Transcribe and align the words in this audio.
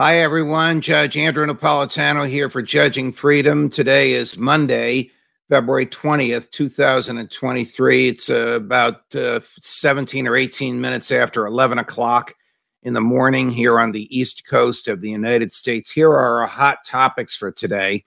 Hi, 0.00 0.20
everyone. 0.20 0.80
Judge 0.80 1.18
Andrew 1.18 1.44
Napolitano 1.44 2.26
here 2.26 2.48
for 2.48 2.62
Judging 2.62 3.12
Freedom. 3.12 3.68
Today 3.68 4.14
is 4.14 4.38
Monday, 4.38 5.10
February 5.50 5.84
20th, 5.84 6.50
2023. 6.52 8.08
It's 8.08 8.30
uh, 8.30 8.52
about 8.56 9.14
uh, 9.14 9.40
17 9.60 10.26
or 10.26 10.38
18 10.38 10.80
minutes 10.80 11.10
after 11.10 11.44
11 11.44 11.80
o'clock 11.80 12.34
in 12.82 12.94
the 12.94 13.00
morning 13.02 13.50
here 13.50 13.78
on 13.78 13.92
the 13.92 14.08
East 14.18 14.46
Coast 14.46 14.88
of 14.88 15.02
the 15.02 15.10
United 15.10 15.52
States. 15.52 15.90
Here 15.90 16.08
are 16.08 16.40
our 16.40 16.46
hot 16.46 16.78
topics 16.86 17.36
for 17.36 17.52
today. 17.52 18.06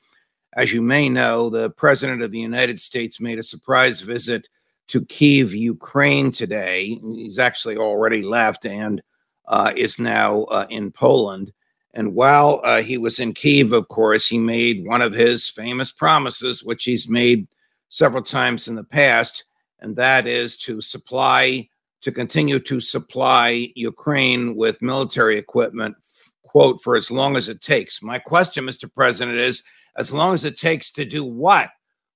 As 0.53 0.73
you 0.73 0.81
may 0.81 1.09
know, 1.09 1.51
the 1.51 1.69
President 1.69 2.23
of 2.23 2.31
the 2.31 2.39
United 2.39 2.81
States 2.81 3.21
made 3.21 3.37
a 3.37 3.43
surprise 3.43 4.01
visit 4.01 4.49
to 4.87 5.05
Kiev, 5.05 5.53
Ukraine 5.53 6.31
today. 6.31 6.99
He's 7.13 7.37
actually 7.37 7.77
already 7.77 8.23
left 8.23 8.65
and 8.65 8.99
uh, 9.47 9.73
is 9.75 9.99
now 9.99 10.45
uh, 10.45 10.65
in 10.71 10.91
Poland. 10.91 11.53
And 11.93 12.15
while 12.15 12.59
uh, 12.63 12.81
he 12.81 12.97
was 12.97 13.19
in 13.19 13.33
Kiev, 13.33 13.71
of 13.71 13.87
course, 13.87 14.27
he 14.27 14.39
made 14.39 14.85
one 14.85 15.01
of 15.01 15.13
his 15.13 15.49
famous 15.49 15.91
promises, 15.91 16.63
which 16.63 16.85
he's 16.85 17.07
made 17.07 17.47
several 17.89 18.23
times 18.23 18.67
in 18.67 18.75
the 18.75 18.83
past, 18.83 19.43
and 19.79 19.95
that 19.95 20.25
is 20.25 20.57
to 20.57 20.81
supply, 20.81 21.67
to 22.01 22.11
continue 22.11 22.59
to 22.59 22.79
supply 22.79 23.71
Ukraine 23.75 24.55
with 24.55 24.81
military 24.81 25.37
equipment, 25.37 25.95
quote, 26.41 26.81
for 26.81 26.95
as 26.95 27.11
long 27.11 27.35
as 27.35 27.49
it 27.49 27.61
takes. 27.61 28.01
My 28.01 28.17
question, 28.17 28.65
Mr. 28.65 28.91
President, 28.91 29.37
is 29.37 29.63
as 29.95 30.11
long 30.11 30.33
as 30.33 30.45
it 30.45 30.57
takes 30.57 30.91
to 30.93 31.05
do 31.05 31.23
what? 31.23 31.69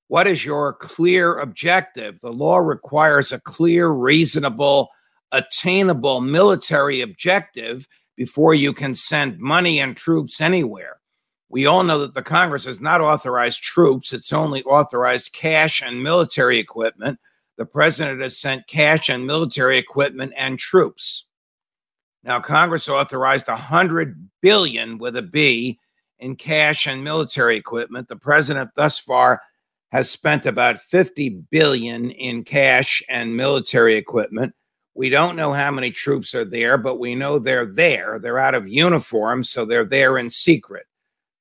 What 0.07 0.25
is 0.25 0.43
your 0.43 0.73
clear 0.73 1.37
objective? 1.39 2.19
The 2.21 2.31
law 2.31 2.57
requires 2.57 3.31
a 3.31 3.41
clear, 3.41 3.89
reasonable, 3.89 4.89
attainable 5.31 6.21
military 6.21 7.01
objective 7.01 7.87
before 8.15 8.53
you 8.53 8.73
can 8.73 8.95
send 8.95 9.39
money 9.39 9.79
and 9.79 9.95
troops 9.95 10.41
anywhere. 10.41 10.97
We 11.49 11.65
all 11.65 11.83
know 11.83 11.99
that 11.99 12.13
the 12.13 12.21
Congress 12.21 12.65
has 12.65 12.81
not 12.81 13.01
authorized 13.01 13.61
troops, 13.61 14.11
it's 14.11 14.33
only 14.33 14.63
authorized 14.63 15.33
cash 15.33 15.81
and 15.81 16.03
military 16.03 16.57
equipment. 16.57 17.19
The 17.57 17.65
president 17.65 18.21
has 18.21 18.37
sent 18.37 18.67
cash 18.67 19.09
and 19.09 19.25
military 19.25 19.77
equipment 19.77 20.33
and 20.35 20.59
troops. 20.59 21.25
Now, 22.23 22.39
Congress 22.39 22.89
authorized 22.89 23.47
100 23.47 24.29
billion 24.41 24.97
with 24.97 25.15
a 25.15 25.21
B 25.21 25.79
in 26.19 26.35
cash 26.35 26.85
and 26.85 27.03
military 27.03 27.55
equipment. 27.55 28.07
The 28.07 28.15
president 28.15 28.71
thus 28.75 28.99
far 28.99 29.41
has 29.91 30.09
spent 30.09 30.45
about 30.45 30.81
50 30.81 31.29
billion 31.49 32.11
in 32.11 32.43
cash 32.43 33.01
and 33.07 33.35
military 33.35 33.95
equipment. 33.95 34.53
We 34.97 35.09
don't 35.11 35.35
know 35.35 35.53
how 35.53 35.69
many 35.69 35.91
troops 35.91 36.33
are 36.33 36.43
there, 36.43 36.75
but 36.75 36.95
we 36.97 37.13
know 37.13 37.37
they're 37.37 37.67
there. 37.67 38.17
They're 38.17 38.39
out 38.39 38.55
of 38.55 38.67
uniform, 38.67 39.43
so 39.43 39.63
they're 39.63 39.85
there 39.85 40.17
in 40.17 40.27
secret. 40.31 40.87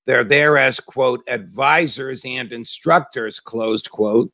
They're 0.04 0.24
there 0.24 0.58
as, 0.58 0.78
quote, 0.78 1.22
advisors 1.26 2.22
and 2.26 2.52
instructors, 2.52 3.40
closed 3.40 3.90
quote, 3.90 4.30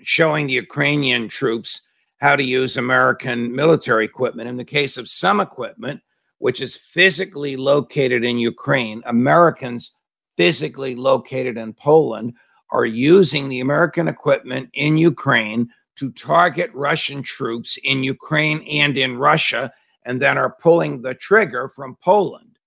showing 0.00 0.46
the 0.46 0.52
Ukrainian 0.52 1.28
troops 1.28 1.80
how 2.18 2.36
to 2.36 2.44
use 2.44 2.76
American 2.76 3.56
military 3.56 4.04
equipment. 4.04 4.50
In 4.50 4.58
the 4.58 4.64
case 4.66 4.98
of 4.98 5.08
some 5.08 5.40
equipment, 5.40 6.02
which 6.36 6.60
is 6.60 6.76
physically 6.76 7.56
located 7.56 8.22
in 8.22 8.38
Ukraine, 8.38 9.02
Americans 9.06 9.96
physically 10.36 10.94
located 10.94 11.56
in 11.56 11.72
Poland 11.72 12.34
are 12.70 12.84
using 12.84 13.48
the 13.48 13.60
American 13.60 14.08
equipment 14.08 14.68
in 14.74 14.98
Ukraine 14.98 15.70
to 16.02 16.10
target 16.10 16.68
Russian 16.74 17.22
troops 17.22 17.78
in 17.84 18.02
Ukraine 18.02 18.66
and 18.68 18.98
in 18.98 19.16
Russia, 19.16 19.72
and 20.04 20.20
then 20.20 20.36
are 20.36 20.56
pulling 20.60 21.00
the 21.00 21.14
trigger 21.14 21.68
from 21.68 21.96
Poland. 22.02 22.58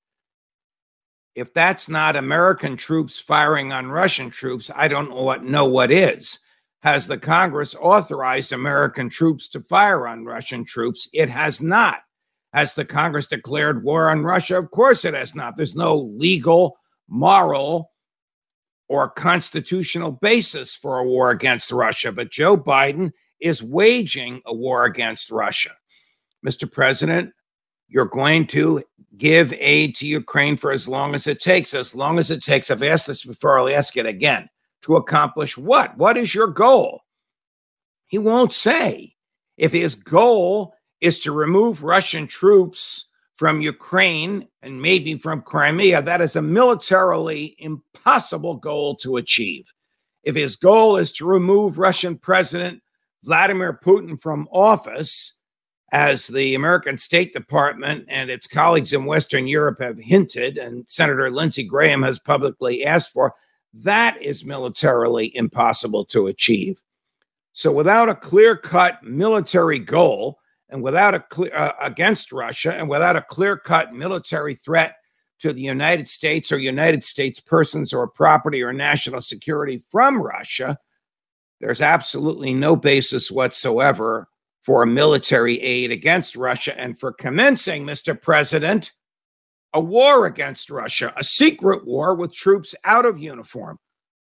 If 1.35 1.53
that's 1.53 1.89
not 1.89 2.15
American 2.15 2.77
troops 2.77 3.19
firing 3.19 3.73
on 3.73 3.87
Russian 3.87 4.29
troops, 4.29 4.71
I 4.73 4.87
don't 4.87 5.09
know 5.09 5.21
what, 5.21 5.43
know 5.43 5.65
what 5.65 5.91
is. 5.91 6.39
Has 6.79 7.07
the 7.07 7.17
Congress 7.17 7.75
authorized 7.75 8.53
American 8.53 9.09
troops 9.09 9.49
to 9.49 9.59
fire 9.59 10.07
on 10.07 10.23
Russian 10.23 10.63
troops? 10.63 11.09
It 11.11 11.27
has 11.27 11.61
not. 11.61 11.97
Has 12.53 12.73
the 12.73 12.85
Congress 12.85 13.27
declared 13.27 13.83
war 13.83 14.11
on 14.11 14.23
Russia? 14.23 14.57
Of 14.57 14.71
course 14.71 15.03
it 15.03 15.13
has 15.13 15.35
not. 15.35 15.57
There's 15.57 15.75
no 15.75 15.97
legal, 15.97 16.77
moral, 17.09 17.91
or 18.87 19.09
constitutional 19.09 20.11
basis 20.11 20.73
for 20.73 20.99
a 20.99 21.03
war 21.03 21.31
against 21.31 21.73
Russia, 21.73 22.13
but 22.13 22.31
Joe 22.31 22.55
Biden 22.55 23.11
is 23.39 23.61
waging 23.63 24.41
a 24.45 24.53
war 24.53 24.85
against 24.85 25.31
Russia. 25.31 25.71
Mr. 26.45 26.71
President, 26.71 27.31
you're 27.87 28.05
going 28.05 28.47
to 28.47 28.83
give 29.17 29.53
aid 29.53 29.95
to 29.95 30.07
Ukraine 30.07 30.57
for 30.57 30.71
as 30.71 30.87
long 30.87 31.15
as 31.15 31.27
it 31.27 31.39
takes, 31.39 31.73
as 31.73 31.95
long 31.95 32.19
as 32.19 32.31
it 32.31 32.43
takes. 32.43 32.69
I've 32.69 32.83
asked 32.83 33.07
this 33.07 33.23
before, 33.23 33.59
I'll 33.59 33.69
ask 33.69 33.95
it 33.97 34.05
again. 34.05 34.49
To 34.81 34.97
accomplish 34.97 35.57
what? 35.57 35.97
What 35.97 36.15
is 36.15 36.35
your 36.35 36.47
goal? 36.47 37.01
He 38.05 38.19
won't 38.19 38.53
say. 38.53 39.15
If 39.57 39.71
his 39.71 39.95
goal 39.95 40.75
is 41.01 41.19
to 41.21 41.31
remove 41.31 41.83
Russian 41.83 42.27
troops 42.27 43.07
from 43.35 43.61
Ukraine 43.61 44.47
and 44.61 44.79
maybe 44.79 45.17
from 45.17 45.41
Crimea, 45.41 46.03
that 46.03 46.21
is 46.21 46.35
a 46.35 46.41
militarily 46.41 47.55
impossible 47.57 48.55
goal 48.55 48.95
to 48.97 49.17
achieve. 49.17 49.73
If 50.23 50.35
his 50.35 50.55
goal 50.55 50.97
is 50.97 51.11
to 51.13 51.25
remove 51.25 51.79
Russian 51.79 52.17
President 52.17 52.81
Vladimir 53.25 53.79
Putin 53.83 54.19
from 54.19 54.47
office, 54.51 55.39
as 55.91 56.27
the 56.27 56.55
American 56.55 56.97
State 56.97 57.33
Department 57.33 58.05
and 58.07 58.29
its 58.29 58.47
colleagues 58.47 58.93
in 58.93 59.05
Western 59.05 59.47
Europe 59.47 59.81
have 59.81 59.97
hinted, 59.97 60.57
and 60.57 60.87
Senator 60.87 61.29
Lindsey 61.31 61.63
Graham 61.63 62.03
has 62.03 62.19
publicly 62.19 62.85
asked 62.85 63.11
for, 63.11 63.33
that 63.73 64.21
is 64.21 64.45
militarily 64.45 65.35
impossible 65.35 66.05
to 66.05 66.27
achieve. 66.27 66.81
So, 67.53 67.71
without 67.71 68.09
a 68.09 68.15
clear 68.15 68.55
cut 68.55 69.03
military 69.03 69.79
goal, 69.79 70.39
and 70.69 70.83
without 70.83 71.13
a 71.13 71.19
clear 71.19 71.55
uh, 71.55 71.73
against 71.81 72.31
Russia 72.31 72.73
and 72.73 72.89
without 72.89 73.15
a 73.15 73.21
clear-cut 73.21 73.93
military 73.93 74.55
threat 74.55 74.95
to 75.39 75.53
the 75.53 75.61
United 75.61 76.09
States 76.09 76.51
or 76.51 76.57
United 76.57 77.03
States 77.03 77.39
persons 77.39 77.93
or 77.93 78.07
property 78.07 78.63
or 78.63 78.73
national 78.73 79.21
security 79.21 79.81
from 79.89 80.21
Russia, 80.21 80.77
there's 81.61 81.81
absolutely 81.81 82.53
no 82.53 82.75
basis 82.75 83.31
whatsoever 83.31 84.27
for 84.61 84.85
military 84.85 85.59
aid 85.61 85.91
against 85.91 86.35
Russia 86.35 86.77
and 86.79 86.99
for 86.99 87.13
commencing, 87.13 87.85
Mr. 87.85 88.19
President, 88.19 88.91
a 89.73 89.79
war 89.79 90.25
against 90.25 90.69
Russia, 90.69 91.13
a 91.17 91.23
secret 91.23 91.85
war 91.85 92.15
with 92.15 92.33
troops 92.33 92.73
out 92.83 93.05
of 93.05 93.19
uniform. 93.19 93.77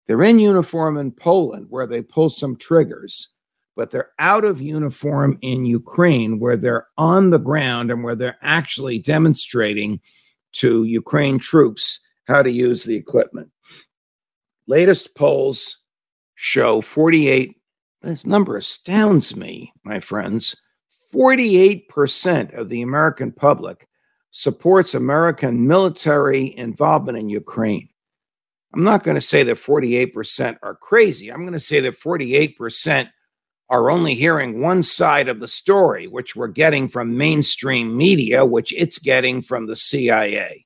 They're 0.08 0.24
in 0.24 0.40
uniform 0.40 0.98
in 0.98 1.12
Poland 1.12 1.68
where 1.70 1.88
they 1.88 2.02
pull 2.02 2.30
some 2.30 2.56
triggers 2.56 3.34
but 3.80 3.92
they're 3.92 4.12
out 4.20 4.44
of 4.44 4.60
uniform 4.60 5.38
in 5.42 5.66
Ukraine, 5.66 6.38
where 6.38 6.58
they're 6.58 6.88
on 6.98 7.30
the 7.30 7.40
ground 7.40 7.90
and 7.90 8.04
where 8.04 8.14
they're 8.14 8.38
actually 8.42 9.00
demonstrating 9.00 10.02
to 10.52 10.84
Ukraine 10.84 11.40
troops 11.40 12.02
how 12.28 12.44
to 12.44 12.52
use 12.52 12.84
the 12.84 12.98
equipment. 12.98 13.50
Latest 14.68 15.16
polls 15.16 15.79
show 16.42 16.80
48, 16.80 17.54
this 18.02 18.26
number 18.26 18.56
astounds 18.56 19.36
me, 19.36 19.74
my 19.84 20.00
friends. 20.00 20.56
48% 21.14 22.58
of 22.58 22.70
the 22.70 22.82
American 22.82 23.34
public 23.34 23.90
supports 24.32 24.94
American 24.94 25.68
military 25.68 26.56
involvement 26.58 27.18
in 27.18 27.28
Ukraine. 27.28 27.90
I'm 28.74 28.86
not 28.86 29.04
going 29.04 29.16
to 29.16 29.22
say 29.22 29.44
that 29.44 29.58
48% 29.58 30.58
are 30.64 30.76
crazy. 30.76 31.30
I'm 31.30 31.42
going 31.42 31.52
to 31.52 31.60
say 31.60 31.82
that 31.82 32.00
48% 32.00 33.10
are 33.70 33.92
only 33.92 34.16
hearing 34.16 34.62
one 34.62 34.82
side 34.82 35.28
of 35.28 35.42
the 35.42 35.48
story, 35.48 36.08
which 36.08 36.38
we're 36.38 36.48
getting 36.48 36.88
from 36.88 37.18
mainstream 37.18 37.98
media, 37.98 38.46
which 38.46 38.74
it's 38.78 38.98
getting 38.98 39.42
from 39.42 39.68
the 39.68 39.76
CIA. 39.76 40.66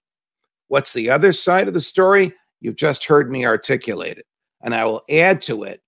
What's 0.67 0.93
the 0.93 1.09
other 1.09 1.33
side 1.33 1.67
of 1.67 1.73
the 1.73 1.81
story? 1.81 2.31
You've 2.61 2.75
just 2.75 3.05
heard 3.05 3.31
me 3.31 3.43
articulate 3.43 4.19
it. 4.19 4.27
And 4.63 4.73
I 4.73 4.85
will 4.85 5.03
add 5.09 5.41
to 5.43 5.63
it 5.63 5.83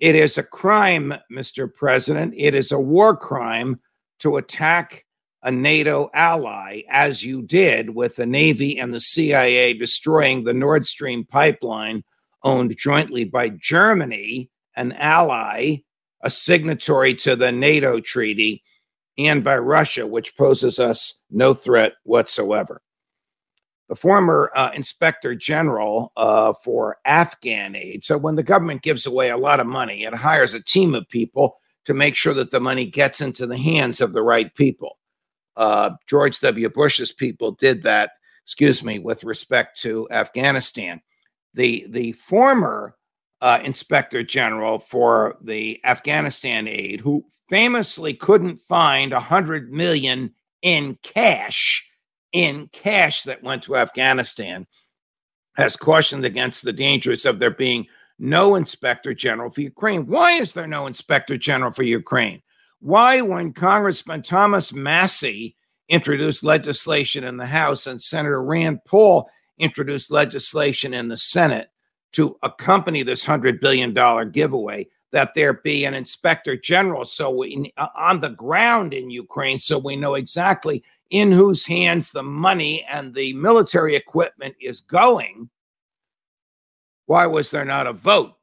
it 0.00 0.14
is 0.14 0.38
a 0.38 0.42
crime, 0.42 1.12
Mr. 1.30 1.72
President. 1.72 2.32
It 2.36 2.54
is 2.54 2.72
a 2.72 2.80
war 2.80 3.14
crime 3.14 3.78
to 4.20 4.38
attack 4.38 5.04
a 5.42 5.50
NATO 5.50 6.10
ally, 6.14 6.82
as 6.90 7.22
you 7.22 7.42
did 7.42 7.90
with 7.90 8.16
the 8.16 8.26
Navy 8.26 8.78
and 8.78 8.92
the 8.92 9.00
CIA 9.00 9.74
destroying 9.74 10.44
the 10.44 10.54
Nord 10.54 10.86
Stream 10.86 11.24
pipeline 11.24 12.02
owned 12.42 12.76
jointly 12.76 13.24
by 13.24 13.50
Germany, 13.50 14.50
an 14.74 14.92
ally, 14.92 15.76
a 16.22 16.30
signatory 16.30 17.14
to 17.16 17.36
the 17.36 17.52
NATO 17.52 18.00
treaty, 18.00 18.62
and 19.18 19.44
by 19.44 19.58
Russia, 19.58 20.06
which 20.06 20.36
poses 20.36 20.78
us 20.78 21.22
no 21.30 21.52
threat 21.52 21.92
whatsoever. 22.04 22.80
The 23.90 23.96
former 23.96 24.52
uh, 24.54 24.70
inspector 24.72 25.34
general 25.34 26.12
uh, 26.16 26.52
for 26.64 26.98
Afghan 27.04 27.74
aid. 27.74 28.04
So, 28.04 28.16
when 28.16 28.36
the 28.36 28.44
government 28.44 28.82
gives 28.82 29.04
away 29.04 29.30
a 29.30 29.36
lot 29.36 29.58
of 29.58 29.66
money, 29.66 30.04
it 30.04 30.14
hires 30.14 30.54
a 30.54 30.62
team 30.62 30.94
of 30.94 31.08
people 31.08 31.56
to 31.86 31.92
make 31.92 32.14
sure 32.14 32.32
that 32.34 32.52
the 32.52 32.60
money 32.60 32.84
gets 32.84 33.20
into 33.20 33.48
the 33.48 33.58
hands 33.58 34.00
of 34.00 34.12
the 34.12 34.22
right 34.22 34.54
people. 34.54 34.98
Uh, 35.56 35.90
George 36.06 36.38
W. 36.38 36.68
Bush's 36.68 37.10
people 37.10 37.50
did 37.50 37.82
that, 37.82 38.12
excuse 38.44 38.84
me, 38.84 39.00
with 39.00 39.24
respect 39.24 39.80
to 39.80 40.06
Afghanistan. 40.12 41.00
The, 41.54 41.84
the 41.88 42.12
former 42.12 42.94
uh, 43.40 43.58
inspector 43.64 44.22
general 44.22 44.78
for 44.78 45.36
the 45.42 45.80
Afghanistan 45.84 46.68
aid, 46.68 47.00
who 47.00 47.24
famously 47.48 48.14
couldn't 48.14 48.58
find 48.58 49.12
a 49.12 49.18
hundred 49.18 49.72
million 49.72 50.32
in 50.62 50.96
cash, 51.02 51.89
in 52.32 52.68
cash 52.72 53.22
that 53.24 53.42
went 53.42 53.62
to 53.64 53.76
Afghanistan, 53.76 54.66
has 55.56 55.76
cautioned 55.76 56.24
against 56.24 56.64
the 56.64 56.72
dangers 56.72 57.26
of 57.26 57.38
there 57.38 57.50
being 57.50 57.86
no 58.18 58.54
inspector 58.54 59.14
general 59.14 59.50
for 59.50 59.62
Ukraine. 59.62 60.06
Why 60.06 60.32
is 60.32 60.52
there 60.52 60.66
no 60.66 60.86
inspector 60.86 61.36
general 61.36 61.72
for 61.72 61.82
Ukraine? 61.82 62.42
Why, 62.80 63.20
when 63.20 63.52
Congressman 63.52 64.22
Thomas 64.22 64.72
Massie 64.72 65.56
introduced 65.88 66.44
legislation 66.44 67.24
in 67.24 67.36
the 67.36 67.46
House 67.46 67.86
and 67.86 68.00
Senator 68.00 68.42
Rand 68.42 68.80
Paul 68.86 69.28
introduced 69.58 70.10
legislation 70.10 70.94
in 70.94 71.08
the 71.08 71.18
Senate 71.18 71.68
to 72.12 72.36
accompany 72.42 73.02
this 73.02 73.24
$100 73.24 73.60
billion 73.60 73.94
giveaway, 74.30 74.86
that 75.12 75.34
there 75.34 75.54
be 75.54 75.84
an 75.84 75.94
inspector 75.94 76.56
general 76.56 77.04
so 77.04 77.30
we, 77.30 77.72
uh, 77.76 77.88
on 77.96 78.20
the 78.20 78.30
ground 78.30 78.94
in 78.94 79.10
Ukraine 79.10 79.58
so 79.58 79.78
we 79.78 79.96
know 79.96 80.14
exactly 80.14 80.84
in 81.10 81.32
whose 81.32 81.66
hands 81.66 82.10
the 82.10 82.22
money 82.22 82.86
and 82.88 83.12
the 83.12 83.32
military 83.34 83.96
equipment 83.96 84.54
is 84.60 84.80
going. 84.80 85.50
Why 87.06 87.26
was 87.26 87.50
there 87.50 87.64
not 87.64 87.88
a 87.88 87.92
vote 87.92 88.34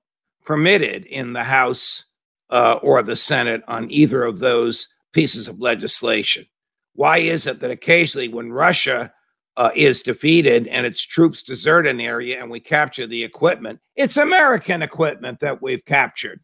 permitted 0.43 1.05
in 1.05 1.33
the 1.33 1.43
House 1.43 2.05
uh, 2.49 2.79
or 2.81 3.01
the 3.01 3.15
Senate 3.15 3.63
on 3.67 3.89
either 3.89 4.23
of 4.23 4.39
those 4.39 4.89
pieces 5.13 5.47
of 5.47 5.61
legislation? 5.61 6.45
Why 6.93 7.19
is 7.19 7.47
it 7.47 7.59
that 7.61 7.71
occasionally 7.71 8.27
when 8.27 8.51
Russia 8.51 9.13
uh, 9.57 9.71
is 9.75 10.03
defeated 10.03 10.67
and 10.67 10.85
its 10.85 11.01
troops 11.01 11.41
desert 11.41 11.87
an 11.87 11.99
area 11.99 12.39
and 12.39 12.49
we 12.49 12.59
capture 12.59 13.07
the 13.07 13.23
equipment, 13.23 13.79
it's 13.95 14.17
American 14.17 14.83
equipment 14.83 15.39
that 15.39 15.61
we've 15.61 15.83
captured. 15.83 16.39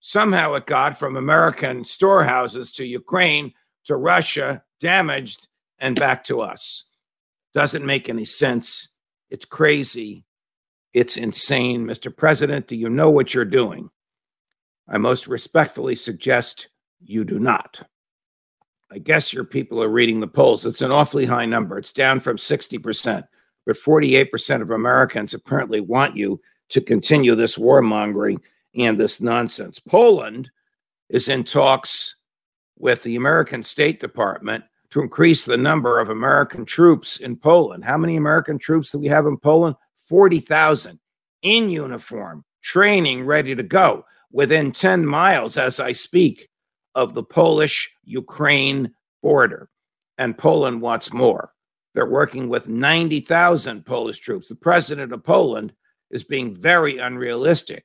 Somehow 0.00 0.54
it 0.54 0.66
got 0.66 0.98
from 0.98 1.16
American 1.16 1.84
storehouses 1.84 2.72
to 2.72 2.84
Ukraine 2.84 3.52
to 3.84 3.96
Russia, 3.96 4.62
damaged, 4.80 5.48
and 5.78 5.98
back 5.98 6.24
to 6.24 6.40
us. 6.40 6.88
Doesn't 7.54 7.84
make 7.84 8.08
any 8.08 8.24
sense. 8.24 8.88
It's 9.30 9.44
crazy. 9.44 10.24
It's 10.92 11.16
insane. 11.16 11.84
Mr. 11.84 12.14
President, 12.14 12.66
do 12.66 12.76
you 12.76 12.88
know 12.88 13.10
what 13.10 13.32
you're 13.32 13.44
doing? 13.44 13.90
I 14.88 14.98
most 14.98 15.26
respectfully 15.26 15.96
suggest 15.96 16.68
you 17.00 17.24
do 17.24 17.38
not. 17.38 17.82
I 18.90 18.98
guess 18.98 19.32
your 19.32 19.44
people 19.44 19.82
are 19.82 19.88
reading 19.88 20.20
the 20.20 20.26
polls. 20.26 20.66
It's 20.66 20.82
an 20.82 20.92
awfully 20.92 21.24
high 21.24 21.46
number. 21.46 21.78
It's 21.78 21.92
down 21.92 22.20
from 22.20 22.36
60%, 22.36 23.24
but 23.64 23.76
48% 23.76 24.60
of 24.60 24.70
Americans 24.70 25.32
apparently 25.32 25.80
want 25.80 26.16
you 26.16 26.40
to 26.70 26.80
continue 26.80 27.34
this 27.34 27.56
warmongering 27.56 28.38
and 28.74 28.98
this 28.98 29.20
nonsense. 29.20 29.78
Poland 29.78 30.50
is 31.08 31.28
in 31.28 31.44
talks 31.44 32.16
with 32.78 33.02
the 33.02 33.16
American 33.16 33.62
State 33.62 34.00
Department 34.00 34.64
to 34.90 35.00
increase 35.00 35.44
the 35.44 35.56
number 35.56 35.98
of 35.98 36.08
American 36.08 36.64
troops 36.64 37.18
in 37.18 37.36
Poland. 37.36 37.84
How 37.84 37.96
many 37.96 38.16
American 38.16 38.58
troops 38.58 38.90
do 38.90 38.98
we 38.98 39.08
have 39.08 39.26
in 39.26 39.38
Poland? 39.38 39.76
40,000 40.08 40.98
in 41.42 41.70
uniform, 41.70 42.44
training, 42.62 43.24
ready 43.24 43.54
to 43.54 43.62
go 43.62 44.04
within 44.30 44.72
10 44.72 45.04
miles 45.06 45.56
as 45.56 45.80
I 45.80 45.92
speak 45.92 46.48
of 46.94 47.14
the 47.14 47.22
Polish 47.22 47.90
Ukraine 48.04 48.92
border. 49.22 49.68
And 50.18 50.36
Poland 50.36 50.80
wants 50.82 51.12
more. 51.12 51.52
They're 51.94 52.06
working 52.06 52.48
with 52.48 52.68
90,000 52.68 53.84
Polish 53.84 54.18
troops. 54.18 54.48
The 54.48 54.54
president 54.54 55.12
of 55.12 55.24
Poland 55.24 55.72
is 56.10 56.24
being 56.24 56.54
very 56.54 56.98
unrealistic. 56.98 57.84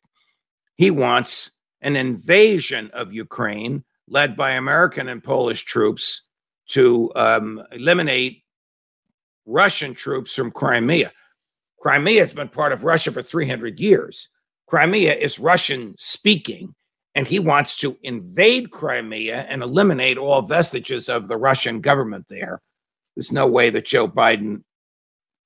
He 0.77 0.91
wants 0.91 1.51
an 1.81 1.95
invasion 1.95 2.89
of 2.93 3.13
Ukraine 3.13 3.83
led 4.07 4.37
by 4.37 4.51
American 4.51 5.09
and 5.09 5.23
Polish 5.23 5.65
troops 5.65 6.27
to 6.69 7.11
um, 7.15 7.61
eliminate 7.71 8.43
Russian 9.45 9.93
troops 9.93 10.33
from 10.33 10.51
Crimea. 10.51 11.11
Crimea 11.79 12.21
has 12.21 12.33
been 12.33 12.49
part 12.49 12.73
of 12.73 12.83
Russia 12.83 13.11
for 13.11 13.21
300 13.21 13.79
years. 13.79 14.29
Crimea 14.67 15.13
is 15.13 15.39
Russian 15.39 15.95
speaking 15.97 16.73
and 17.15 17.27
he 17.27 17.39
wants 17.39 17.75
to 17.77 17.97
invade 18.03 18.69
Crimea 18.69 19.47
and 19.49 19.63
eliminate 19.63 20.19
all 20.19 20.43
vestiges 20.43 21.09
of 21.09 21.27
the 21.27 21.37
Russian 21.37 21.81
government 21.81 22.27
there. 22.29 22.61
There's 23.15 23.31
no 23.31 23.47
way 23.47 23.71
that 23.71 23.85
Joe 23.85 24.07
Biden, 24.07 24.63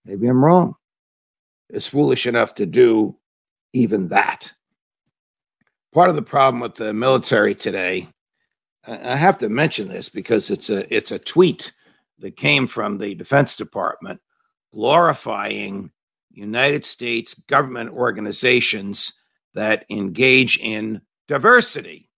maybe 0.04 0.28
I'm 0.28 0.44
wrong, 0.44 0.74
is 1.70 1.88
foolish 1.88 2.28
enough 2.28 2.56
to 2.56 2.66
do 2.66 3.18
even 3.72 4.10
that. 4.10 4.52
Part 5.94 6.10
of 6.10 6.16
the 6.16 6.22
problem 6.22 6.62
with 6.62 6.76
the 6.76 6.94
military 6.94 7.54
today, 7.54 8.08
I 8.88 9.16
have 9.16 9.38
to 9.40 9.50
mention 9.50 9.90
this 9.90 10.10
because 10.10 10.50
it's 10.50 10.70
a 10.70 10.94
it's 10.94 11.12
a 11.12 11.20
tweet 11.20 11.72
that 12.20 12.38
came 12.38 12.66
from 12.66 12.98
the 12.98 13.14
Defense 13.14 13.56
Department 13.56 14.22
glorifying 14.74 15.92
United 16.32 16.86
States 16.86 17.34
government 17.34 17.90
organizations 17.92 19.20
that 19.54 19.86
engage 19.90 20.58
in 20.60 21.02
diversity. 21.28 22.10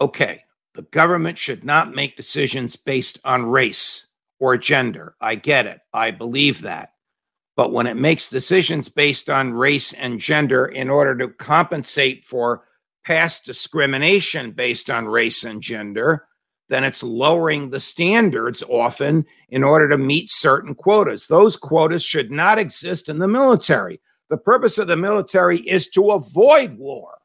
Okay, 0.00 0.42
the 0.74 0.82
government 0.82 1.38
should 1.38 1.64
not 1.64 1.94
make 1.94 2.16
decisions 2.16 2.76
based 2.76 3.18
on 3.24 3.46
race 3.46 4.08
or 4.38 4.56
gender. 4.58 5.16
I 5.20 5.34
get 5.36 5.66
it. 5.66 5.80
I 5.92 6.10
believe 6.10 6.62
that. 6.62 6.90
But 7.58 7.72
when 7.72 7.88
it 7.88 7.96
makes 7.96 8.30
decisions 8.30 8.88
based 8.88 9.28
on 9.28 9.52
race 9.52 9.92
and 9.92 10.20
gender 10.20 10.66
in 10.66 10.88
order 10.88 11.16
to 11.16 11.28
compensate 11.28 12.24
for 12.24 12.62
past 13.04 13.44
discrimination 13.44 14.52
based 14.52 14.88
on 14.88 15.06
race 15.06 15.42
and 15.42 15.60
gender, 15.60 16.28
then 16.68 16.84
it's 16.84 17.02
lowering 17.02 17.68
the 17.68 17.80
standards 17.80 18.62
often 18.62 19.26
in 19.48 19.64
order 19.64 19.88
to 19.88 19.98
meet 19.98 20.30
certain 20.30 20.72
quotas. 20.72 21.26
Those 21.26 21.56
quotas 21.56 22.04
should 22.04 22.30
not 22.30 22.60
exist 22.60 23.08
in 23.08 23.18
the 23.18 23.26
military. 23.26 24.00
The 24.30 24.38
purpose 24.38 24.78
of 24.78 24.86
the 24.86 24.96
military 24.96 25.58
is 25.58 25.88
to 25.90 26.12
avoid 26.12 26.78
war. 26.78 27.18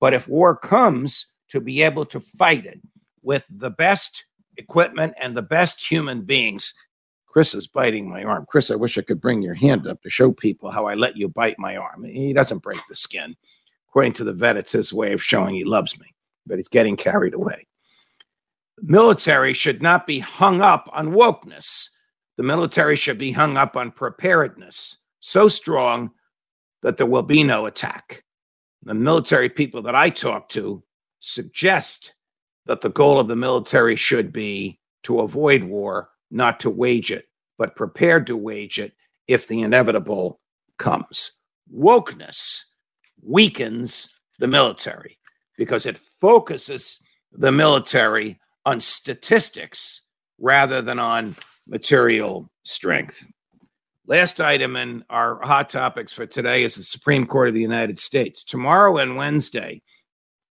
But 0.00 0.14
if 0.14 0.26
war 0.26 0.56
comes, 0.56 1.26
to 1.50 1.60
be 1.60 1.82
able 1.82 2.06
to 2.06 2.20
fight 2.20 2.64
it 2.64 2.80
with 3.20 3.44
the 3.50 3.70
best 3.70 4.24
equipment 4.56 5.12
and 5.20 5.36
the 5.36 5.42
best 5.42 5.86
human 5.86 6.22
beings. 6.22 6.72
Chris 7.36 7.54
is 7.54 7.66
biting 7.66 8.08
my 8.08 8.24
arm. 8.24 8.46
Chris, 8.48 8.70
I 8.70 8.76
wish 8.76 8.96
I 8.96 9.02
could 9.02 9.20
bring 9.20 9.42
your 9.42 9.52
hand 9.52 9.86
up 9.86 10.00
to 10.00 10.08
show 10.08 10.32
people 10.32 10.70
how 10.70 10.86
I 10.86 10.94
let 10.94 11.18
you 11.18 11.28
bite 11.28 11.58
my 11.58 11.76
arm. 11.76 12.02
He 12.04 12.32
doesn't 12.32 12.62
break 12.62 12.80
the 12.88 12.94
skin. 12.94 13.36
According 13.90 14.14
to 14.14 14.24
the 14.24 14.32
vet, 14.32 14.56
it's 14.56 14.72
his 14.72 14.90
way 14.90 15.12
of 15.12 15.22
showing 15.22 15.54
he 15.54 15.62
loves 15.62 16.00
me, 16.00 16.14
but 16.46 16.56
he's 16.56 16.68
getting 16.68 16.96
carried 16.96 17.34
away. 17.34 17.66
military 18.80 19.52
should 19.52 19.82
not 19.82 20.06
be 20.06 20.18
hung 20.18 20.62
up 20.62 20.88
on 20.94 21.12
wokeness. 21.12 21.90
The 22.38 22.42
military 22.42 22.96
should 22.96 23.18
be 23.18 23.32
hung 23.32 23.58
up 23.58 23.76
on 23.76 23.90
preparedness, 23.90 24.96
so 25.20 25.46
strong 25.46 26.12
that 26.80 26.96
there 26.96 27.04
will 27.04 27.22
be 27.22 27.42
no 27.42 27.66
attack 27.66 28.24
the 28.82 28.94
military 28.94 29.50
people 29.50 29.82
that 29.82 29.94
I 29.94 30.08
talk 30.08 30.48
to 30.50 30.82
suggest 31.20 32.14
that 32.64 32.80
the 32.80 32.88
goal 32.88 33.20
of 33.20 33.28
the 33.28 33.36
military 33.36 33.96
should 33.96 34.32
be 34.32 34.80
to 35.02 35.20
avoid 35.20 35.64
war, 35.64 36.08
not 36.36 36.60
to 36.60 36.70
wage 36.70 37.10
it, 37.10 37.26
but 37.58 37.76
prepared 37.76 38.26
to 38.26 38.36
wage 38.36 38.78
it 38.78 38.92
if 39.26 39.48
the 39.48 39.62
inevitable 39.62 40.40
comes. 40.78 41.32
Wokeness 41.74 42.64
weakens 43.22 44.14
the 44.38 44.46
military 44.46 45.18
because 45.56 45.86
it 45.86 45.98
focuses 46.20 47.00
the 47.32 47.50
military 47.50 48.38
on 48.64 48.80
statistics 48.80 50.02
rather 50.38 50.82
than 50.82 50.98
on 50.98 51.34
material 51.66 52.50
strength. 52.62 53.26
Last 54.06 54.40
item 54.40 54.76
in 54.76 55.04
our 55.10 55.40
hot 55.42 55.68
topics 55.68 56.12
for 56.12 56.26
today 56.26 56.62
is 56.62 56.76
the 56.76 56.82
Supreme 56.82 57.26
Court 57.26 57.48
of 57.48 57.54
the 57.54 57.60
United 57.60 57.98
States. 57.98 58.44
Tomorrow 58.44 58.98
and 58.98 59.16
Wednesday, 59.16 59.82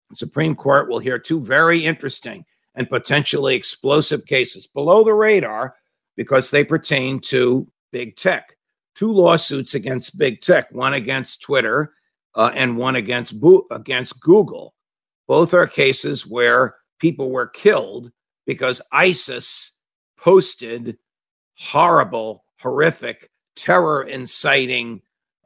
the 0.09 0.15
Supreme 0.15 0.55
Court 0.55 0.89
will 0.89 0.99
hear 0.99 1.19
two 1.19 1.39
very 1.39 1.85
interesting 1.85 2.45
and 2.75 2.89
potentially 2.89 3.55
explosive 3.55 4.25
cases 4.25 4.67
below 4.67 5.03
the 5.03 5.13
radar 5.13 5.75
because 6.15 6.49
they 6.49 6.63
pertain 6.63 7.19
to 7.19 7.67
big 7.91 8.15
tech. 8.15 8.55
Two 8.95 9.11
lawsuits 9.11 9.73
against 9.73 10.17
big 10.17 10.41
tech, 10.41 10.71
one 10.71 10.93
against 10.93 11.41
Twitter 11.41 11.93
uh, 12.35 12.51
and 12.53 12.77
one 12.77 12.95
against 12.95 13.39
Bo- 13.39 13.65
against 13.71 14.19
Google. 14.19 14.75
Both 15.27 15.53
are 15.53 15.67
cases 15.67 16.27
where 16.27 16.75
people 16.99 17.31
were 17.31 17.47
killed 17.47 18.11
because 18.45 18.81
ISIS 18.91 19.71
posted 20.17 20.97
horrible, 21.57 22.45
horrific, 22.59 23.29
terror 23.55 24.03
inciting 24.03 25.01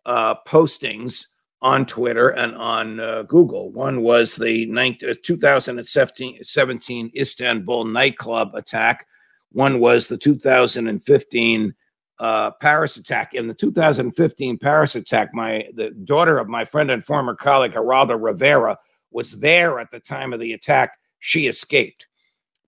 uh, 0.06 0.36
postings 0.48 1.26
on 1.62 1.86
Twitter 1.86 2.30
and 2.30 2.56
on 2.56 3.00
uh, 3.00 3.24
Google. 3.24 3.72
One 3.72 4.02
was 4.02 4.36
the 4.36 4.66
19, 4.68 5.10
uh, 5.10 5.14
2017 5.24 7.12
Istanbul 7.16 7.86
nightclub 7.86 8.54
attack. 8.54 9.08
One 9.52 9.80
was 9.80 10.08
the 10.08 10.18
2015 10.18 11.74
uh, 12.20 12.52
Paris 12.62 12.98
attack. 12.98 13.34
In 13.34 13.48
the 13.48 13.54
2015 13.54 14.58
Paris 14.58 14.96
attack, 14.96 15.34
my 15.34 15.68
the 15.76 15.92
daughter 15.92 16.38
of 16.38 16.48
my 16.48 16.66
friend 16.66 16.92
and 16.92 17.04
former 17.04 17.36
colleague 17.36 17.74
Geraldo 17.74 18.22
Rivera 18.22 18.78
was 19.12 19.40
there 19.40 19.80
at 19.80 19.92
the 19.92 20.00
time 20.00 20.34
of 20.34 20.40
the 20.40 20.54
attack. 20.54 20.92
She 21.20 21.48
escaped, 21.48 22.08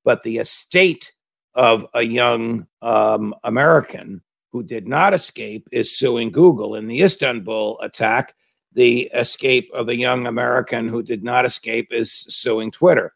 but 0.03 0.23
the 0.23 0.37
estate 0.37 1.11
of 1.55 1.85
a 1.93 2.01
young 2.01 2.67
um, 2.81 3.35
American 3.43 4.21
who 4.51 4.63
did 4.63 4.87
not 4.87 5.13
escape 5.13 5.67
is 5.71 5.97
suing 5.97 6.31
Google. 6.31 6.75
In 6.75 6.87
the 6.87 7.01
Istanbul 7.01 7.79
attack, 7.81 8.33
the 8.73 9.09
escape 9.13 9.69
of 9.73 9.89
a 9.89 9.95
young 9.95 10.27
American 10.27 10.87
who 10.87 11.01
did 11.01 11.23
not 11.23 11.45
escape 11.45 11.87
is 11.91 12.11
suing 12.11 12.71
Twitter. 12.71 13.13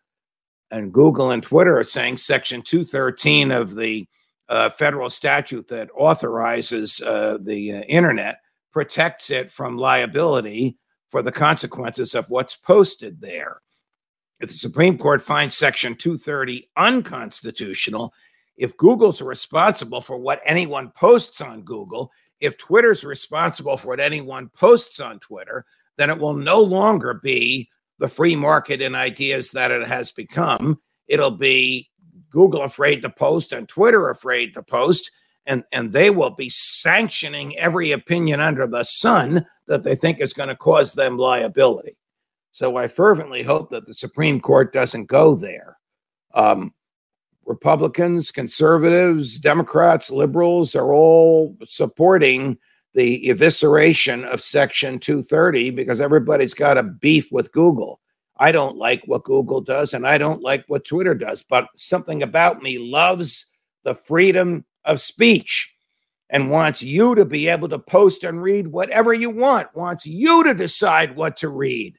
And 0.72 0.92
Google 0.92 1.32
and 1.32 1.44
Twitter 1.44 1.78
are 1.78 1.84
saying 1.84 2.18
Section 2.18 2.62
213 2.64 3.52
of 3.52 3.76
the 3.76 4.08
uh, 4.50 4.70
federal 4.70 5.10
statute 5.10 5.68
that 5.68 5.90
authorizes 5.96 7.02
uh, 7.02 7.38
the 7.42 7.74
uh, 7.74 7.82
internet 7.82 8.38
protects 8.72 9.30
it 9.30 9.52
from 9.52 9.78
liability 9.78 10.78
for 11.10 11.22
the 11.22 11.32
consequences 11.32 12.16
of 12.16 12.30
what's 12.30 12.56
posted 12.56 13.22
there. 13.22 13.62
If 14.40 14.50
the 14.50 14.58
Supreme 14.58 14.98
Court 14.98 15.22
finds 15.22 15.56
Section 15.56 15.96
230 15.96 16.70
unconstitutional, 16.76 18.14
if 18.58 18.76
Google's 18.78 19.22
responsible 19.22 20.02
for 20.02 20.18
what 20.18 20.42
anyone 20.46 20.90
posts 20.90 21.40
on 21.40 21.62
Google, 21.62 22.12
if 22.44 22.58
Twitter's 22.58 23.06
responsible 23.06 23.78
for 23.78 23.88
what 23.88 24.02
anyone 24.02 24.50
posts 24.50 25.00
on 25.00 25.18
Twitter, 25.20 25.66
then 25.98 26.10
it 26.10 26.20
will 26.20 26.34
no 26.34 26.60
longer 26.60 27.14
be 27.14 27.70
the 28.00 28.08
free 28.10 28.36
market 28.36 28.82
in 28.82 28.96
ideas 28.96 29.52
that 29.52 29.72
it 29.72 29.88
has 29.88 30.12
become. 30.12 30.78
It'll 31.08 31.32
be 31.32 31.90
Google 32.30 32.64
afraid 32.64 33.02
to 33.04 33.10
post 33.10 33.54
and 33.54 33.68
Twitter 33.68 34.10
afraid 34.10 34.54
to 34.56 34.62
post. 34.62 35.10
And, 35.46 35.64
and 35.72 35.94
they 35.94 36.10
will 36.10 36.32
be 36.32 36.50
sanctioning 36.50 37.58
every 37.58 37.92
opinion 37.92 38.42
under 38.42 38.68
the 38.68 38.84
sun 38.84 39.46
that 39.68 39.84
they 39.84 39.96
think 39.96 40.20
is 40.20 40.34
going 40.34 40.50
to 40.50 40.56
cause 40.56 40.92
them 40.92 41.18
liability. 41.18 41.96
So 42.52 42.76
I 42.76 42.90
fervently 42.90 43.44
hope 43.44 43.70
that 43.70 43.86
the 43.86 43.94
Supreme 43.94 44.42
Court 44.42 44.74
doesn't 44.74 45.06
go 45.06 45.36
there. 45.36 45.78
Um, 46.34 46.74
Republicans, 47.46 48.32
conservatives, 48.32 49.40
Democrats, 49.40 50.10
liberals 50.10 50.76
are 50.76 50.94
all 50.94 51.58
supporting 51.66 52.58
the 52.94 53.28
evisceration 53.28 54.24
of 54.26 54.44
Section 54.44 55.00
230 55.00 55.72
because 55.72 56.00
everybody's 56.00 56.54
got 56.54 56.78
a 56.78 56.84
beef 56.84 57.32
with 57.32 57.52
Google. 57.52 58.00
I 58.38 58.52
don't 58.52 58.78
like 58.78 59.04
what 59.06 59.24
Google 59.24 59.62
does 59.62 59.94
and 59.94 60.08
I 60.08 60.18
don't 60.18 60.42
like 60.42 60.64
what 60.68 60.86
Twitter 60.86 61.16
does, 61.16 61.44
but 61.44 61.68
something 61.76 62.24
about 62.24 62.62
me 62.62 62.78
loves 62.78 63.46
the 63.84 63.96
freedom 63.96 64.66
of 64.86 65.02
speech 65.02 65.74
and 66.30 66.50
wants 66.50 66.82
you 66.82 67.16
to 67.16 67.26
be 67.26 67.48
able 67.48 67.70
to 67.70 67.80
post 67.80 68.24
and 68.24 68.42
read 68.42 68.68
whatever 68.68 69.14
you 69.14 69.30
want, 69.30 69.76
wants 69.76 70.06
you 70.06 70.44
to 70.44 70.54
decide 70.54 71.16
what 71.16 71.38
to 71.38 71.50
read, 71.50 71.98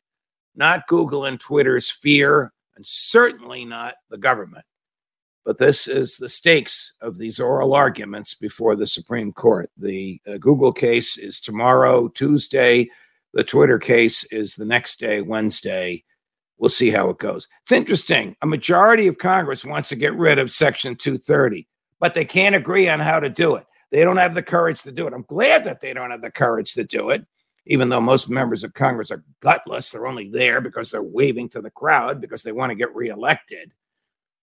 not 0.57 0.87
Google 0.89 1.27
and 1.27 1.39
Twitter's 1.39 1.91
fear, 1.91 2.53
and 2.77 2.85
certainly 2.87 3.65
not 3.65 3.95
the 4.11 4.19
government. 4.19 4.65
But 5.45 5.59
this 5.59 5.87
is 5.89 6.17
the 6.17 6.29
stakes 6.29 6.95
of 7.03 7.19
these 7.19 7.39
oral 7.39 7.75
arguments 7.75 8.35
before 8.35 8.77
the 8.77 8.87
Supreme 8.87 9.33
Court. 9.33 9.71
The 9.77 10.21
uh, 10.27 10.39
Google 10.39 10.73
case 10.73 11.19
is 11.19 11.39
tomorrow, 11.39 12.09
Tuesday. 12.09 12.89
The 13.35 13.45
Twitter 13.45 13.79
case 13.79 14.25
is 14.33 14.55
the 14.55 14.65
next 14.65 14.99
day, 14.99 15.21
Wednesday. 15.21 16.03
We'll 16.57 16.71
see 16.71 16.91
how 16.91 17.11
it 17.11 17.19
goes. 17.19 17.47
It's 17.63 17.73
interesting. 17.73 18.37
A 18.41 18.47
majority 18.47 19.07
of 19.07 19.19
Congress 19.19 19.65
wants 19.65 19.91
to 19.91 19.97
get 19.97 20.15
rid 20.15 20.39
of 20.39 20.51
Section 20.51 20.97
230, 20.97 21.69
but 22.01 22.15
they 22.15 22.25
can't 22.25 22.55
agree 22.55 22.89
on 22.89 23.01
how 23.01 23.21
to 23.21 23.29
do 23.29 23.57
it. 23.57 23.67
They 23.91 24.03
don't 24.03 24.17
have 24.17 24.35
the 24.35 24.43
courage 24.43 24.83
to 24.83 24.93
do 24.93 25.07
it. 25.07 25.13
I'm 25.13 25.27
glad 25.29 25.65
that 25.65 25.81
they 25.81 25.93
don't 25.93 26.11
have 26.11 26.23
the 26.23 26.31
courage 26.31 26.73
to 26.75 26.85
do 26.85 27.11
it, 27.11 27.27
even 27.67 27.89
though 27.89 28.01
most 28.01 28.31
members 28.31 28.65
of 28.65 28.73
Congress 28.73 29.11
are 29.11 29.25
gutless. 29.41 29.91
They're 29.91 30.07
only 30.07 30.31
there 30.31 30.61
because 30.61 30.91
they're 30.91 31.03
waving 31.03 31.51
to 31.51 31.61
the 31.61 31.71
crowd 31.71 32.21
because 32.21 32.43
they 32.43 32.53
want 32.53 32.71
to 32.71 32.77
get 32.77 32.95
reelected. 32.95 33.73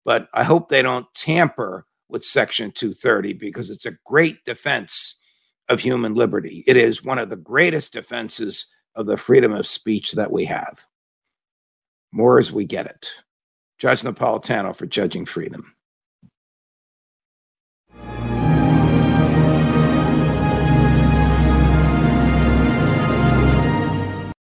But 0.05 0.27
I 0.33 0.43
hope 0.43 0.69
they 0.69 0.81
don't 0.81 1.05
tamper 1.13 1.85
with 2.09 2.23
Section 2.23 2.71
230 2.71 3.33
because 3.33 3.69
it's 3.69 3.85
a 3.85 3.97
great 4.05 4.43
defense 4.45 5.19
of 5.69 5.79
human 5.79 6.13
liberty. 6.13 6.63
It 6.67 6.77
is 6.77 7.03
one 7.03 7.17
of 7.17 7.29
the 7.29 7.35
greatest 7.35 7.93
defenses 7.93 8.71
of 8.95 9.05
the 9.05 9.17
freedom 9.17 9.53
of 9.53 9.65
speech 9.65 10.11
that 10.13 10.31
we 10.31 10.45
have. 10.45 10.85
More 12.11 12.37
as 12.37 12.51
we 12.51 12.65
get 12.65 12.85
it. 12.85 13.11
Judge 13.79 14.01
Napolitano 14.01 14.75
for 14.75 14.85
Judging 14.85 15.25
Freedom. 15.25 15.75